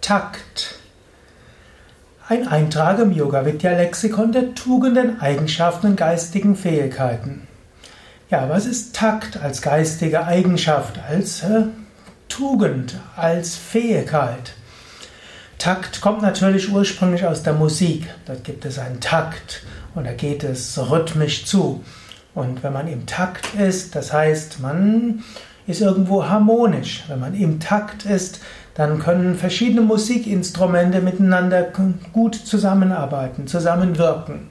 Takt. 0.00 0.76
Ein 2.26 2.48
Eintrag 2.48 2.98
im 3.00 3.12
Yoga 3.12 3.44
Vidya 3.44 3.72
Lexikon 3.72 4.32
der 4.32 4.54
Tugenden, 4.54 5.20
Eigenschaften 5.20 5.88
und 5.88 5.96
geistigen 5.96 6.56
Fähigkeiten. 6.56 7.46
Ja, 8.30 8.48
was 8.48 8.64
ist 8.64 8.96
Takt 8.96 9.36
als 9.42 9.60
geistige 9.60 10.24
Eigenschaft, 10.24 10.98
als 11.06 11.42
äh, 11.42 11.64
Tugend, 12.30 12.98
als 13.14 13.56
Fähigkeit? 13.56 14.54
Takt 15.58 16.00
kommt 16.00 16.22
natürlich 16.22 16.72
ursprünglich 16.72 17.26
aus 17.26 17.42
der 17.42 17.52
Musik. 17.52 18.06
Dort 18.24 18.42
gibt 18.42 18.64
es 18.64 18.78
einen 18.78 19.00
Takt 19.00 19.62
und 19.94 20.06
da 20.06 20.12
geht 20.12 20.44
es 20.44 20.78
rhythmisch 20.78 21.44
zu. 21.44 21.84
Und 22.34 22.62
wenn 22.62 22.72
man 22.72 22.88
im 22.88 23.04
Takt 23.04 23.54
ist, 23.54 23.94
das 23.94 24.14
heißt, 24.14 24.60
man 24.60 25.22
ist 25.66 25.80
irgendwo 25.80 26.26
harmonisch. 26.26 27.04
Wenn 27.08 27.20
man 27.20 27.34
im 27.34 27.60
Takt 27.60 28.04
ist, 28.04 28.40
dann 28.74 28.98
können 28.98 29.34
verschiedene 29.34 29.82
Musikinstrumente 29.82 31.00
miteinander 31.00 31.66
gut 32.12 32.34
zusammenarbeiten, 32.34 33.46
zusammenwirken. 33.46 34.48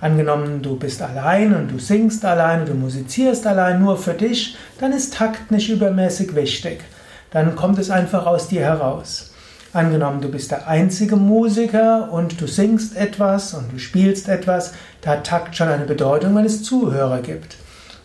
Angenommen, 0.00 0.60
du 0.60 0.76
bist 0.76 1.00
allein 1.00 1.54
und 1.54 1.70
du 1.70 1.78
singst 1.78 2.24
allein, 2.24 2.66
du 2.66 2.74
musizierst 2.74 3.46
allein 3.46 3.80
nur 3.80 3.96
für 3.96 4.12
dich, 4.12 4.56
dann 4.78 4.92
ist 4.92 5.14
Takt 5.14 5.50
nicht 5.50 5.70
übermäßig 5.70 6.34
wichtig. 6.34 6.80
Dann 7.30 7.56
kommt 7.56 7.78
es 7.78 7.90
einfach 7.90 8.26
aus 8.26 8.48
dir 8.48 8.60
heraus. 8.60 9.32
Angenommen, 9.72 10.20
du 10.20 10.28
bist 10.28 10.50
der 10.50 10.68
einzige 10.68 11.16
Musiker 11.16 12.12
und 12.12 12.40
du 12.40 12.46
singst 12.46 12.96
etwas 12.96 13.54
und 13.54 13.72
du 13.72 13.78
spielst 13.78 14.28
etwas, 14.28 14.72
da 15.00 15.12
hat 15.12 15.26
Takt 15.26 15.56
schon 15.56 15.68
eine 15.68 15.84
Bedeutung, 15.84 16.36
wenn 16.36 16.44
es 16.44 16.62
Zuhörer 16.62 17.22
gibt. 17.22 17.56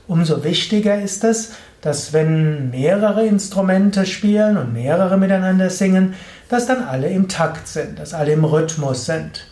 Umso 0.08 0.44
wichtiger 0.44 1.00
ist 1.00 1.24
es, 1.24 1.52
dass 1.82 2.14
wenn 2.14 2.70
mehrere 2.70 3.26
Instrumente 3.26 4.06
spielen 4.06 4.58
und 4.58 4.74
mehrere 4.74 5.18
miteinander 5.18 5.70
singen, 5.70 6.16
dass 6.50 6.66
dann 6.66 6.84
alle 6.84 7.10
im 7.10 7.30
Takt 7.30 7.68
sind, 7.68 8.00
dass 8.00 8.14
alle 8.14 8.34
im 8.34 8.44
Rhythmus 8.44 9.06
sind. 9.06 9.48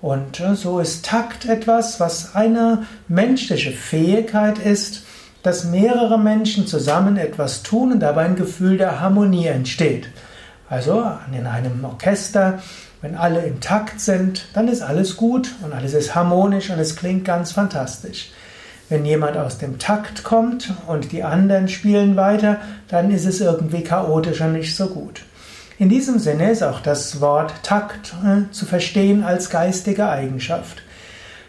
Und 0.00 0.40
äh, 0.40 0.54
so 0.54 0.80
ist 0.80 1.06
Takt 1.06 1.46
etwas, 1.46 1.98
was 2.00 2.34
eine 2.34 2.84
menschliche 3.08 3.72
Fähigkeit 3.72 4.58
ist, 4.58 5.04
dass 5.42 5.64
mehrere 5.64 6.18
Menschen 6.18 6.66
zusammen 6.66 7.16
etwas 7.16 7.62
tun 7.62 7.92
und 7.92 8.00
dabei 8.00 8.24
ein 8.24 8.36
Gefühl 8.36 8.78
der 8.78 9.00
Harmonie 9.00 9.46
entsteht. 9.46 10.08
Also 10.68 11.04
in 11.32 11.46
einem 11.46 11.84
Orchester, 11.84 12.62
wenn 13.02 13.14
alle 13.14 13.44
im 13.44 13.60
Takt 13.60 14.00
sind, 14.00 14.46
dann 14.54 14.68
ist 14.68 14.82
alles 14.82 15.16
gut 15.16 15.54
und 15.62 15.72
alles 15.72 15.92
ist 15.94 16.14
harmonisch 16.14 16.70
und 16.70 16.78
es 16.78 16.96
klingt 16.96 17.24
ganz 17.24 17.52
fantastisch. 17.52 18.30
Wenn 18.88 19.04
jemand 19.06 19.36
aus 19.36 19.58
dem 19.58 19.78
Takt 19.78 20.24
kommt 20.24 20.72
und 20.86 21.12
die 21.12 21.22
anderen 21.22 21.68
spielen 21.68 22.16
weiter, 22.16 22.58
dann 22.88 23.10
ist 23.10 23.24
es 23.24 23.40
irgendwie 23.40 23.82
chaotisch 23.82 24.40
und 24.42 24.52
nicht 24.52 24.76
so 24.76 24.88
gut. 24.88 25.22
In 25.78 25.88
diesem 25.88 26.18
Sinne 26.18 26.50
ist 26.50 26.62
auch 26.62 26.80
das 26.80 27.20
Wort 27.20 27.52
Takt 27.62 28.14
äh, 28.24 28.50
zu 28.52 28.66
verstehen 28.66 29.24
als 29.24 29.50
geistige 29.50 30.08
Eigenschaft. 30.08 30.82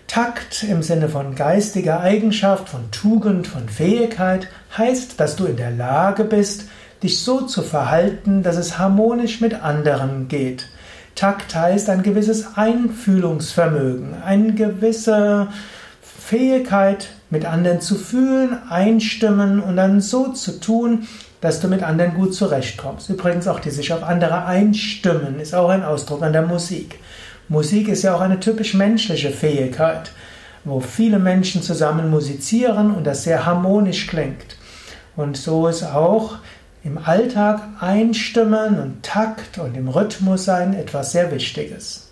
Takt 0.07 0.63
im 0.63 0.81
Sinne 0.81 1.09
von 1.09 1.35
geistiger 1.35 1.99
Eigenschaft, 1.99 2.69
von 2.69 2.89
Tugend, 2.91 3.47
von 3.47 3.67
Fähigkeit 3.69 4.47
heißt, 4.77 5.19
dass 5.19 5.35
du 5.35 5.45
in 5.45 5.57
der 5.57 5.71
Lage 5.71 6.23
bist, 6.23 6.65
dich 7.03 7.19
so 7.19 7.41
zu 7.41 7.61
verhalten, 7.61 8.41
dass 8.41 8.55
es 8.55 8.77
harmonisch 8.77 9.41
mit 9.41 9.61
anderen 9.61 10.27
geht. 10.27 10.69
Takt 11.15 11.55
heißt 11.55 11.89
ein 11.89 12.03
gewisses 12.03 12.55
Einfühlungsvermögen, 12.55 14.21
eine 14.23 14.53
gewisse 14.53 15.49
Fähigkeit, 16.25 17.09
mit 17.29 17.45
anderen 17.45 17.81
zu 17.81 17.93
fühlen, 17.93 18.57
einstimmen 18.67 19.59
und 19.59 19.75
dann 19.75 20.01
so 20.01 20.29
zu 20.29 20.59
tun, 20.59 21.07
dass 21.39 21.59
du 21.59 21.67
mit 21.67 21.83
anderen 21.83 22.15
gut 22.15 22.33
zurechtkommst. 22.33 23.11
Übrigens 23.11 23.47
auch 23.47 23.59
die 23.59 23.69
sich 23.69 23.93
auf 23.93 24.01
andere 24.01 24.45
einstimmen 24.45 25.39
ist 25.39 25.53
auch 25.53 25.69
ein 25.69 25.83
Ausdruck 25.83 26.23
an 26.23 26.33
der 26.33 26.41
Musik. 26.41 26.97
Musik 27.47 27.89
ist 27.89 28.01
ja 28.01 28.15
auch 28.15 28.21
eine 28.21 28.39
typisch 28.39 28.73
menschliche 28.73 29.29
Fähigkeit, 29.29 30.13
wo 30.63 30.79
viele 30.79 31.19
Menschen 31.19 31.61
zusammen 31.61 32.09
musizieren 32.09 32.95
und 32.95 33.05
das 33.05 33.23
sehr 33.23 33.45
harmonisch 33.45 34.07
klingt. 34.07 34.57
Und 35.15 35.37
so 35.37 35.67
ist 35.67 35.83
auch 35.83 36.39
im 36.83 36.97
Alltag 36.97 37.61
einstimmen 37.79 38.79
und 38.79 39.03
Takt 39.03 39.59
und 39.59 39.77
im 39.77 39.89
Rhythmus 39.89 40.45
sein 40.45 40.73
etwas 40.73 41.11
sehr 41.11 41.31
Wichtiges. 41.31 42.05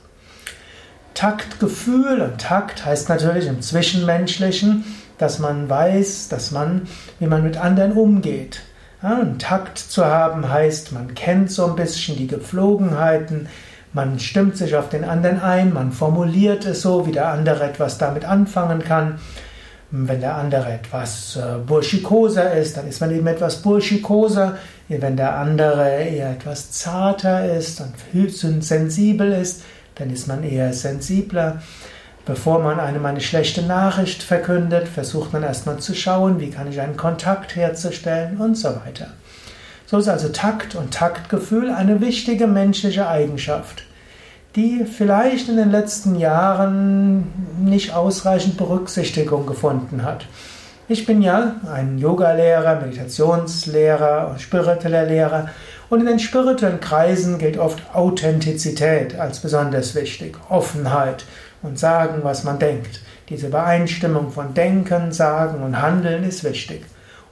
Taktgefühl 1.13 2.22
und 2.22 2.40
Takt 2.40 2.85
heißt 2.85 3.09
natürlich 3.09 3.47
im 3.47 3.62
Zwischenmenschlichen, 3.62 4.84
dass 5.18 5.40
man 5.40 5.69
weiß, 5.69 6.29
dass 6.29 6.51
man, 6.51 6.88
wie 7.19 7.28
man 7.28 7.44
mit 7.44 7.57
anderen 7.57 7.94
umgeht. 7.94 8.62
Ja, 9.01 9.19
einen 9.19 9.38
Takt 9.38 9.78
zu 9.78 10.06
haben 10.06 10.50
heißt, 10.50 10.91
man 10.91 11.13
kennt 11.13 11.52
so 11.52 11.66
ein 11.66 11.75
bisschen 11.75 12.18
die 12.18 12.28
Gepflogenheiten, 12.28 13.47
man 13.91 14.19
stimmt 14.19 14.57
sich 14.57 14.75
auf 14.75 14.90
den 14.90 15.03
anderen 15.03 15.40
ein, 15.40 15.72
man 15.72 15.91
formuliert 15.91 16.66
es 16.66 16.81
so, 16.81 17.06
wie 17.06 17.12
der 17.12 17.28
andere 17.28 17.66
etwas 17.66 18.00
damit 18.00 18.25
anfangen 18.25 18.84
kann. 18.84 19.19
Wenn 19.91 20.22
der 20.22 20.35
andere 20.38 20.73
etwas 20.73 21.35
äh, 21.35 21.59
burschikoser 21.59 22.53
ist, 22.53 22.78
dann 22.78 22.88
ist 22.88 23.00
man 23.00 23.12
eben 23.12 23.28
etwas 23.28 23.62
burschikoser. 23.62 24.57
Wenn 24.88 25.16
der 25.16 25.38
andere 25.38 26.03
eher 26.03 26.31
etwas 26.31 26.72
zarter 26.72 27.53
ist 27.56 27.79
und 27.81 28.63
sensibel 28.63 29.31
ist, 29.31 29.62
dann 29.95 30.09
ist 30.09 30.27
man 30.27 30.43
eher 30.43 30.73
sensibler. 30.73 31.61
Bevor 32.25 32.59
man 32.59 32.79
einem 32.79 33.05
eine 33.05 33.19
schlechte 33.19 33.61
Nachricht 33.63 34.23
verkündet, 34.23 34.87
versucht 34.87 35.33
man 35.33 35.43
erstmal 35.43 35.79
zu 35.79 35.93
schauen, 35.93 36.39
wie 36.39 36.49
kann 36.49 36.69
ich 36.69 36.79
einen 36.79 36.95
Kontakt 36.95 37.55
herzustellen 37.55 38.37
und 38.37 38.55
so 38.55 38.69
weiter. 38.85 39.07
So 39.85 39.97
ist 39.97 40.07
also 40.07 40.29
Takt 40.29 40.75
und 40.75 40.93
Taktgefühl 40.93 41.69
eine 41.69 41.99
wichtige 41.99 42.47
menschliche 42.47 43.07
Eigenschaft, 43.07 43.83
die 44.55 44.85
vielleicht 44.85 45.49
in 45.49 45.57
den 45.57 45.69
letzten 45.69 46.15
Jahren 46.15 47.27
nicht 47.59 47.93
ausreichend 47.93 48.57
Berücksichtigung 48.57 49.45
gefunden 49.45 50.03
hat. 50.03 50.25
Ich 50.87 51.05
bin 51.05 51.21
ja 51.21 51.55
ein 51.71 51.97
Yoga-Lehrer, 51.97 52.81
Meditationslehrer, 52.81 54.35
spiritueller 54.37 55.05
Lehrer 55.05 55.49
und 55.93 55.99
in 55.99 56.07
den 56.07 56.17
spirituellen 56.17 56.79
Kreisen 56.79 57.37
gilt 57.37 57.59
oft 57.59 57.79
Authentizität 57.93 59.19
als 59.19 59.41
besonders 59.41 59.93
wichtig, 59.93 60.35
Offenheit 60.49 61.23
und 61.61 61.77
sagen, 61.77 62.21
was 62.23 62.43
man 62.43 62.57
denkt. 62.57 63.01
Diese 63.29 63.45
Übereinstimmung 63.45 64.31
von 64.31 64.55
Denken, 64.55 65.11
Sagen 65.11 65.61
und 65.61 65.79
Handeln 65.79 66.23
ist 66.23 66.43
wichtig. 66.43 66.83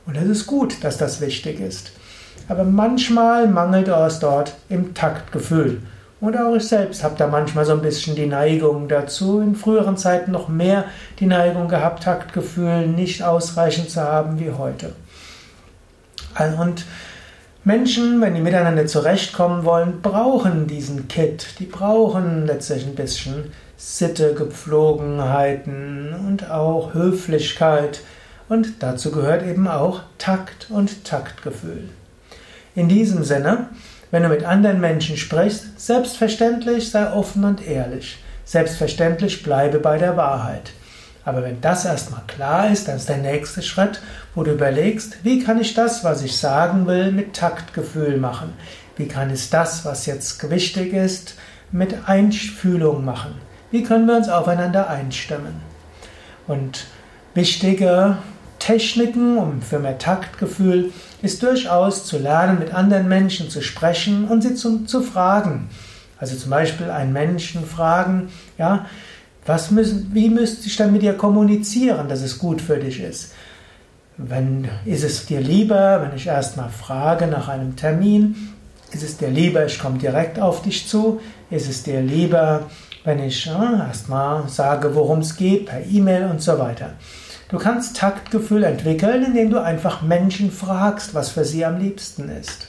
Und 0.05 0.15
es 0.15 0.29
ist 0.29 0.45
gut, 0.45 0.83
dass 0.83 0.99
das 0.99 1.21
wichtig 1.21 1.59
ist. 1.59 1.91
Aber 2.49 2.63
manchmal 2.63 3.47
mangelt 3.47 3.87
es 3.87 4.19
dort 4.19 4.53
im 4.69 4.93
Taktgefühl. 4.93 5.81
Und 6.19 6.37
auch 6.37 6.55
ich 6.55 6.67
selbst 6.67 7.03
habe 7.03 7.15
da 7.17 7.25
manchmal 7.25 7.65
so 7.65 7.71
ein 7.71 7.81
bisschen 7.81 8.15
die 8.15 8.27
Neigung 8.27 8.87
dazu, 8.87 9.41
in 9.41 9.55
früheren 9.55 9.97
Zeiten 9.97 10.29
noch 10.29 10.49
mehr 10.49 10.85
die 11.19 11.25
Neigung 11.25 11.67
gehabt, 11.67 12.03
Taktgefühl 12.03 12.85
nicht 12.85 13.23
ausreichend 13.23 13.89
zu 13.89 14.03
haben 14.03 14.39
wie 14.39 14.51
heute. 14.51 14.93
Und 16.59 16.85
Menschen, 17.63 18.21
wenn 18.21 18.33
die 18.33 18.41
miteinander 18.41 18.87
zurechtkommen 18.87 19.65
wollen, 19.65 20.01
brauchen 20.01 20.65
diesen 20.65 21.07
Kit. 21.07 21.59
Die 21.59 21.65
brauchen 21.65 22.47
letztlich 22.47 22.87
ein 22.87 22.95
bisschen 22.95 23.51
Sitte, 23.77 24.33
Gepflogenheiten 24.33 26.15
und 26.27 26.49
auch 26.49 26.95
Höflichkeit. 26.95 28.01
Und 28.49 28.81
dazu 28.81 29.11
gehört 29.11 29.43
eben 29.43 29.67
auch 29.67 30.01
Takt 30.17 30.71
und 30.71 31.05
Taktgefühl. 31.05 31.89
In 32.73 32.89
diesem 32.89 33.23
Sinne, 33.23 33.69
wenn 34.09 34.23
du 34.23 34.29
mit 34.29 34.43
anderen 34.43 34.81
Menschen 34.81 35.15
sprichst, 35.15 35.79
selbstverständlich 35.79 36.89
sei 36.89 37.13
offen 37.13 37.43
und 37.45 37.65
ehrlich. 37.65 38.17
Selbstverständlich 38.43 39.43
bleibe 39.43 39.77
bei 39.77 39.99
der 39.99 40.17
Wahrheit. 40.17 40.71
Aber 41.23 41.43
wenn 41.43 41.61
das 41.61 41.85
erstmal 41.85 42.23
klar 42.27 42.71
ist, 42.71 42.87
dann 42.87 42.95
ist 42.95 43.09
der 43.09 43.17
nächste 43.17 43.61
Schritt, 43.61 44.01
wo 44.33 44.43
du 44.43 44.51
überlegst, 44.51 45.23
wie 45.23 45.43
kann 45.43 45.61
ich 45.61 45.73
das, 45.73 46.03
was 46.03 46.23
ich 46.23 46.37
sagen 46.37 46.87
will, 46.87 47.11
mit 47.11 47.35
Taktgefühl 47.35 48.17
machen? 48.17 48.53
Wie 48.97 49.07
kann 49.07 49.31
ich 49.31 49.49
das, 49.49 49.85
was 49.85 50.05
jetzt 50.05 50.49
wichtig 50.49 50.93
ist, 50.93 51.35
mit 51.71 52.09
Einfühlung 52.09 53.05
machen? 53.05 53.35
Wie 53.69 53.83
können 53.83 54.07
wir 54.07 54.17
uns 54.17 54.29
aufeinander 54.29 54.89
einstimmen? 54.89 55.61
Und 56.47 56.85
wichtige 57.33 58.17
Techniken 58.59 59.37
um 59.37 59.61
für 59.61 59.79
mehr 59.79 59.97
Taktgefühl 59.97 60.91
ist 61.21 61.41
durchaus 61.41 62.05
zu 62.05 62.17
lernen, 62.17 62.59
mit 62.59 62.73
anderen 62.73 63.07
Menschen 63.07 63.49
zu 63.49 63.61
sprechen 63.61 64.27
und 64.27 64.41
sie 64.41 64.55
zu, 64.55 64.85
zu 64.85 65.01
fragen. 65.01 65.69
Also 66.19 66.35
zum 66.35 66.51
Beispiel 66.51 66.91
einen 66.91 67.13
Menschen 67.13 67.65
fragen, 67.65 68.29
ja, 68.57 68.85
was 69.45 69.71
müssen, 69.71 70.11
wie 70.13 70.29
müsste 70.29 70.67
ich 70.67 70.75
dann 70.75 70.93
mit 70.93 71.01
dir 71.01 71.13
kommunizieren, 71.13 72.07
dass 72.07 72.21
es 72.21 72.37
gut 72.37 72.61
für 72.61 72.77
dich 72.77 73.01
ist? 73.01 73.33
Wenn, 74.17 74.67
ist 74.85 75.03
es 75.03 75.25
dir 75.25 75.41
lieber, 75.41 76.01
wenn 76.01 76.15
ich 76.15 76.27
erstmal 76.27 76.69
frage 76.69 77.27
nach 77.27 77.47
einem 77.47 77.75
Termin? 77.75 78.49
Ist 78.91 79.03
es 79.03 79.17
dir 79.17 79.29
lieber, 79.29 79.65
ich 79.65 79.79
komme 79.79 79.97
direkt 79.97 80.39
auf 80.39 80.61
dich 80.61 80.87
zu? 80.87 81.19
Ist 81.49 81.69
es 81.69 81.83
dir 81.83 82.01
lieber, 82.01 82.67
wenn 83.03 83.19
ich 83.19 83.47
äh, 83.47 83.79
erstmal 83.87 84.47
sage, 84.47 84.93
worum 84.95 85.19
es 85.19 85.35
geht, 85.35 85.67
per 85.67 85.83
E-Mail 85.85 86.25
und 86.25 86.41
so 86.41 86.59
weiter. 86.59 86.91
Du 87.49 87.57
kannst 87.57 87.97
Taktgefühl 87.97 88.63
entwickeln, 88.63 89.25
indem 89.25 89.49
du 89.49 89.61
einfach 89.61 90.01
Menschen 90.01 90.51
fragst, 90.51 91.13
was 91.13 91.29
für 91.29 91.43
sie 91.43 91.65
am 91.65 91.79
liebsten 91.79 92.29
ist. 92.29 92.67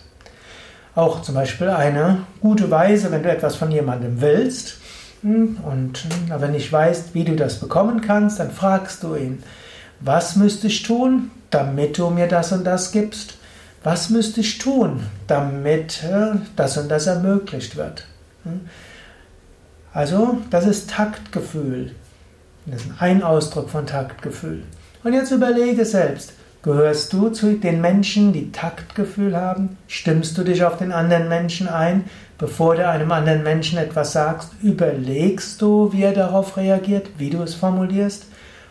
auch 0.94 1.22
zum 1.22 1.34
Beispiel 1.34 1.68
eine 1.70 2.26
gute 2.40 2.70
Weise, 2.70 3.10
wenn 3.10 3.22
du 3.22 3.30
etwas 3.30 3.56
von 3.56 3.70
jemandem 3.70 4.20
willst 4.20 4.76
und 5.22 6.04
aber 6.30 6.48
nicht 6.48 6.72
weißt, 6.72 7.14
wie 7.14 7.24
du 7.24 7.36
das 7.36 7.60
bekommen 7.60 8.00
kannst, 8.00 8.40
dann 8.40 8.50
fragst 8.50 9.02
du 9.02 9.14
ihn, 9.14 9.42
was 10.00 10.36
müsste 10.36 10.66
ich 10.66 10.82
tun, 10.82 11.30
damit 11.50 11.98
du 11.98 12.10
mir 12.10 12.26
das 12.26 12.52
und 12.52 12.64
das 12.64 12.90
gibst? 12.90 13.34
Was 13.84 14.10
müsste 14.10 14.40
ich 14.40 14.58
tun, 14.58 15.06
damit 15.26 16.02
äh, 16.04 16.36
das 16.56 16.76
und 16.78 16.88
das 16.88 17.06
ermöglicht 17.06 17.76
wird? 17.76 18.06
Hm? 18.44 18.60
Also, 19.92 20.38
das 20.50 20.66
ist 20.66 20.90
Taktgefühl. 20.90 21.94
Das 22.66 22.82
ist 22.82 22.90
ein 22.98 23.22
Ausdruck 23.22 23.70
von 23.70 23.86
Taktgefühl. 23.86 24.62
Und 25.04 25.12
jetzt 25.12 25.32
überlege 25.32 25.84
selbst, 25.84 26.32
gehörst 26.62 27.12
du 27.12 27.28
zu 27.30 27.54
den 27.54 27.80
Menschen, 27.80 28.32
die 28.32 28.52
Taktgefühl 28.52 29.36
haben? 29.36 29.76
Stimmst 29.88 30.38
du 30.38 30.44
dich 30.44 30.64
auf 30.64 30.78
den 30.78 30.92
anderen 30.92 31.28
Menschen 31.28 31.68
ein? 31.68 32.04
Bevor 32.38 32.76
du 32.76 32.88
einem 32.88 33.12
anderen 33.12 33.42
Menschen 33.42 33.78
etwas 33.78 34.12
sagst, 34.12 34.50
überlegst 34.62 35.60
du, 35.60 35.92
wie 35.92 36.02
er 36.02 36.12
darauf 36.12 36.56
reagiert, 36.56 37.10
wie 37.18 37.30
du 37.30 37.42
es 37.42 37.54
formulierst? 37.54 38.26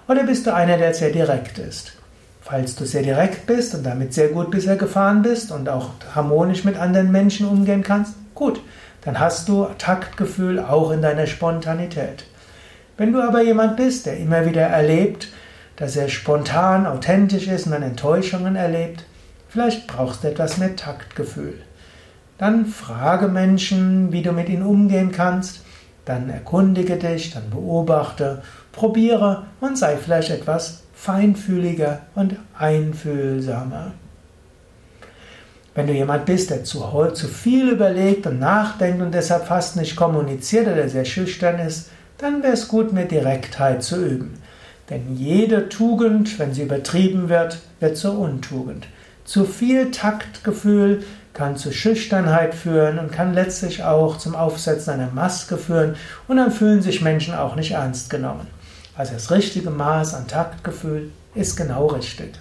Oder 0.08 0.24
bist 0.24 0.46
du 0.46 0.54
einer, 0.54 0.78
der 0.78 0.94
sehr 0.94 1.12
direkt 1.12 1.58
ist? 1.58 1.94
Falls 2.42 2.76
du 2.76 2.86
sehr 2.86 3.04
direkt 3.04 3.46
bist 3.46 3.76
und 3.76 3.86
damit 3.86 4.14
sehr 4.14 4.30
gut 4.30 4.52
bisher 4.52 4.76
gefahren 4.76 5.22
bist 5.22 5.52
und 5.52 5.70
auch 5.70 5.92
harmonisch 6.16 6.64
mit 6.64 6.78
anderen 6.78 7.12
Menschen 7.12 7.48
umgehen 7.48 7.84
kannst, 7.84 8.16
gut, 8.36 8.62
dann 9.06 9.20
hast 9.20 9.48
du 9.48 9.68
Taktgefühl 9.78 10.60
auch 10.60 10.92
in 10.92 11.02
deiner 11.02 11.28
Spontanität. 11.28 12.26
Wenn 12.98 13.14
du 13.14 13.22
aber 13.22 13.42
jemand 13.42 13.78
bist, 13.78 14.06
der 14.06 14.18
immer 14.18 14.46
wieder 14.46 14.64
erlebt, 14.64 15.30
dass 15.82 15.96
er 15.96 16.10
spontan, 16.10 16.86
authentisch 16.86 17.48
ist 17.48 17.66
und 17.66 17.72
dann 17.72 17.82
Enttäuschungen 17.82 18.56
erlebt, 18.56 19.04
vielleicht 19.50 19.88
brauchst 19.88 20.24
du 20.24 20.28
etwas 20.28 20.60
mehr 20.60 20.76
Taktgefühl. 20.76 21.56
Dann 22.38 22.68
frage 22.68 23.28
Menschen, 23.28 24.12
wie 24.12 24.22
du 24.22 24.32
mit 24.32 24.48
ihnen 24.48 24.62
umgehen 24.62 25.12
kannst, 25.12 25.62
dann 26.06 26.30
erkundige 26.30 26.98
dich, 26.98 27.34
dann 27.34 27.50
beobachte, 27.50 28.44
probiere 28.72 29.48
und 29.60 29.76
sei 29.76 29.98
vielleicht 29.98 30.30
etwas 30.30 30.84
feinfühliger 30.94 32.02
und 32.14 32.36
einfühlsamer. 32.56 33.94
Wenn 35.74 35.88
du 35.88 35.94
jemand 35.94 36.28
bist, 36.28 36.52
der 36.52 36.64
zu, 36.64 36.84
zu 37.16 37.28
viel 37.28 37.70
überlegt 37.70 38.28
und 38.28 38.38
nachdenkt 38.38 39.02
und 39.02 39.16
deshalb 39.16 39.48
fast 39.48 39.78
nicht 39.78 39.96
kommuniziert 39.96 40.68
oder 40.68 40.88
sehr 40.88 41.06
schüchtern 41.06 41.58
ist, 41.58 41.90
dann 42.20 42.44
wäre 42.44 42.54
es 42.54 42.68
gut, 42.68 42.94
mehr 42.94 43.06
Direktheit 43.06 43.82
zu 43.82 43.96
üben. 43.96 44.41
Denn 44.90 45.16
jede 45.16 45.70
Tugend, 45.70 46.40
wenn 46.40 46.54
sie 46.54 46.64
übertrieben 46.64 47.30
wird, 47.30 47.60
wird 47.80 47.98
zur 47.98 48.18
Untugend. 48.18 48.88
Zu 49.24 49.46
viel 49.46 49.92
Taktgefühl 49.92 51.04
kann 51.34 51.56
zu 51.56 51.72
Schüchternheit 51.72 52.54
führen 52.54 53.00
und 53.00 53.12
kann 53.12 53.34
letztlich 53.34 53.84
auch 53.84 54.18
zum 54.18 54.36
Aufsetzen 54.36 54.94
einer 54.94 55.12
Maske 55.12 55.58
führen 55.58 55.96
und 56.28 56.38
dann 56.38 56.52
fühlen 56.52 56.82
sich 56.82 57.02
Menschen 57.02 57.34
auch 57.34 57.56
nicht 57.56 57.72
ernst 57.72 58.10
genommen. 58.10 58.48
Also 58.98 59.14
das 59.14 59.32
richtige 59.32 59.70
Maß 59.70 60.14
an 60.14 60.28
Taktgefühl 60.28 61.12
ist 61.34 61.56
genau 61.56 61.88
richtig. 61.88 62.34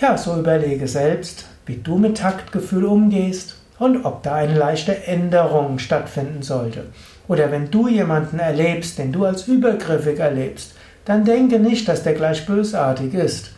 Ja, 0.00 0.18
so 0.18 0.36
überlege 0.36 0.88
selbst, 0.88 1.46
wie 1.64 1.76
du 1.76 1.96
mit 1.96 2.18
Taktgefühl 2.18 2.84
umgehst 2.84 3.56
und 3.78 4.04
ob 4.04 4.22
da 4.22 4.34
eine 4.34 4.56
leichte 4.56 5.06
Änderung 5.06 5.78
stattfinden 5.78 6.42
sollte. 6.42 6.86
Oder 7.28 7.50
wenn 7.50 7.70
du 7.70 7.88
jemanden 7.88 8.38
erlebst, 8.38 8.98
den 8.98 9.12
du 9.12 9.24
als 9.24 9.48
übergriffig 9.48 10.18
erlebst, 10.18 10.74
dann 11.04 11.24
denke 11.24 11.58
nicht, 11.58 11.88
dass 11.88 12.02
der 12.02 12.14
gleich 12.14 12.46
bösartig 12.46 13.14
ist 13.14 13.52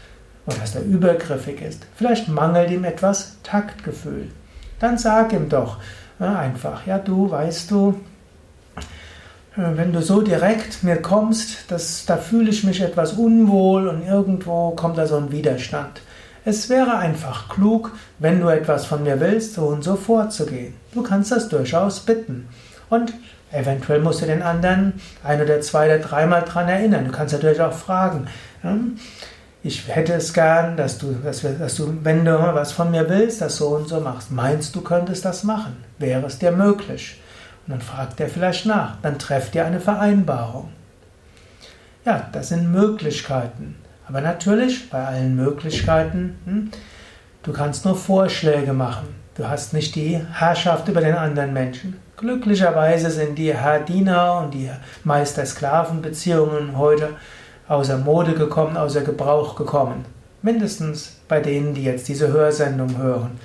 oder 0.46 0.56
dass 0.56 0.72
der 0.72 0.84
übergriffig 0.84 1.60
ist. 1.62 1.86
Vielleicht 1.94 2.28
mangelt 2.28 2.70
ihm 2.70 2.84
etwas 2.84 3.36
Taktgefühl. 3.42 4.28
Dann 4.78 4.96
sag 4.98 5.32
ihm 5.32 5.48
doch 5.48 5.78
einfach, 6.18 6.86
ja 6.86 6.98
du, 6.98 7.30
weißt 7.30 7.70
du, 7.70 8.00
äh, 9.56 9.76
wenn 9.76 9.92
du 9.92 10.02
so 10.02 10.22
direkt 10.22 10.82
mir 10.82 10.96
kommst, 10.96 11.70
das, 11.70 12.06
da 12.06 12.16
fühle 12.16 12.50
ich 12.50 12.64
mich 12.64 12.80
etwas 12.80 13.12
unwohl 13.14 13.88
und 13.88 14.06
irgendwo 14.06 14.70
kommt 14.70 14.98
da 14.98 15.06
so 15.06 15.16
ein 15.16 15.32
Widerstand. 15.32 16.00
Es 16.44 16.68
wäre 16.68 16.96
einfach 16.96 17.48
klug, 17.48 17.92
wenn 18.18 18.40
du 18.40 18.48
etwas 18.48 18.86
von 18.86 19.02
mir 19.02 19.20
willst, 19.20 19.54
so 19.54 19.66
und 19.66 19.84
so 19.84 19.96
vorzugehen. 19.96 20.74
Du 20.92 21.02
kannst 21.02 21.30
das 21.30 21.48
durchaus 21.48 22.00
bitten. 22.00 22.48
Und 22.88 23.12
eventuell 23.52 24.00
musst 24.00 24.22
du 24.22 24.26
den 24.26 24.42
anderen 24.42 25.00
ein 25.24 25.40
oder 25.40 25.60
zwei 25.60 25.86
oder 25.86 25.98
dreimal 25.98 26.42
dran 26.42 26.68
erinnern. 26.68 27.04
Du 27.04 27.12
kannst 27.12 27.32
natürlich 27.32 27.60
auch 27.60 27.72
fragen. 27.72 28.26
Ich 29.62 29.88
hätte 29.88 30.14
es 30.14 30.32
gern, 30.32 30.76
dass 30.76 30.98
du, 30.98 31.12
dass, 31.12 31.42
wir, 31.42 31.50
dass 31.50 31.74
du, 31.74 31.98
wenn 32.02 32.24
du 32.24 32.32
was 32.32 32.72
von 32.72 32.90
mir 32.90 33.08
willst, 33.08 33.40
das 33.40 33.56
so 33.56 33.68
und 33.68 33.88
so 33.88 34.00
machst. 34.00 34.30
Meinst 34.30 34.74
du 34.74 34.80
könntest 34.82 35.24
das 35.24 35.44
machen? 35.44 35.76
Wäre 35.98 36.26
es 36.26 36.38
dir 36.38 36.52
möglich? 36.52 37.20
Und 37.66 37.72
dann 37.72 37.80
fragt 37.80 38.20
er 38.20 38.28
vielleicht 38.28 38.66
nach. 38.66 38.96
Dann 39.02 39.18
trefft 39.18 39.54
ihr 39.54 39.66
eine 39.66 39.80
Vereinbarung. 39.80 40.70
Ja, 42.04 42.28
das 42.32 42.48
sind 42.48 42.72
Möglichkeiten. 42.72 43.76
Aber 44.06 44.22
natürlich, 44.22 44.88
bei 44.88 45.04
allen 45.04 45.36
Möglichkeiten, 45.36 46.38
hm, 46.46 46.70
du 47.42 47.52
kannst 47.52 47.84
nur 47.84 47.96
Vorschläge 47.96 48.72
machen. 48.72 49.08
Du 49.34 49.46
hast 49.48 49.74
nicht 49.74 49.94
die 49.94 50.18
Herrschaft 50.32 50.88
über 50.88 51.00
den 51.02 51.14
anderen 51.14 51.52
Menschen. 51.52 51.98
Glücklicherweise 52.18 53.10
sind 53.12 53.38
die 53.38 53.54
Herr-Diener 53.54 54.42
und 54.42 54.52
die 54.52 54.68
Meister-Sklaven-Beziehungen 55.04 56.76
heute 56.76 57.10
außer 57.68 57.96
Mode 57.96 58.32
gekommen, 58.32 58.76
außer 58.76 59.02
Gebrauch 59.02 59.54
gekommen. 59.54 60.04
Mindestens 60.42 61.20
bei 61.28 61.38
denen, 61.38 61.74
die 61.74 61.84
jetzt 61.84 62.08
diese 62.08 62.32
Hörsendung 62.32 62.98
hören. 62.98 63.38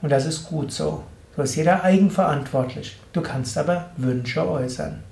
Und 0.00 0.12
das 0.12 0.26
ist 0.26 0.44
gut 0.44 0.70
so. 0.70 1.02
So 1.34 1.42
ist 1.42 1.56
jeder 1.56 1.82
eigenverantwortlich. 1.82 3.00
Du 3.12 3.20
kannst 3.20 3.58
aber 3.58 3.86
Wünsche 3.96 4.48
äußern. 4.48 5.02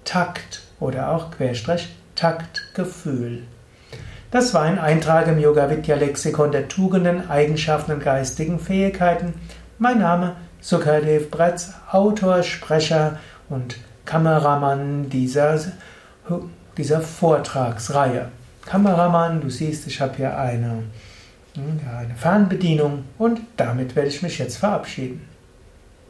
Takt 0.05 0.61
oder 0.81 1.11
auch 1.11 1.31
Taktgefühl. 2.15 3.43
Das 4.31 4.53
war 4.53 4.63
ein 4.63 4.79
Eintrag 4.79 5.29
im 5.29 5.39
Yoga 5.39 5.71
Vidya 5.71 5.97
Lexikon 5.97 6.51
der 6.51 6.69
Tugenden, 6.69 7.31
Eigenschaften 7.31 7.93
und 7.93 8.03
geistigen 8.03 8.59
Fähigkeiten. 8.59 9.35
Mein 9.79 10.01
Name 10.01 10.37
Sukadev 10.61 11.31
Bretz, 11.31 11.73
Autor, 11.91 12.43
Sprecher 12.43 13.19
und 13.49 13.77
Kameramann 14.05 15.09
dieser, 15.11 15.61
dieser 16.77 17.01
Vortragsreihe. 17.01 18.31
Kameramann, 18.67 19.41
du 19.41 19.51
siehst, 19.51 19.87
ich 19.87 20.01
habe 20.01 20.17
hier 20.17 20.39
eine, 20.39 20.85
hm, 21.55 21.81
eine 21.99 22.15
Fernbedienung 22.15 23.05
und 23.19 23.41
damit 23.57 23.95
werde 23.95 24.09
ich 24.09 24.23
mich 24.23 24.39
jetzt 24.39 24.57
verabschieden. 24.57 25.34